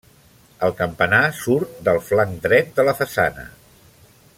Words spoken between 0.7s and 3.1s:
campanar surt del flanc dret de la